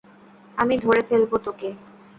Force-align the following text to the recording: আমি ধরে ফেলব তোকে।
আমি 0.57 0.75
ধরে 0.77 1.01
ফেলব 1.01 1.31
তোকে। 1.37 1.69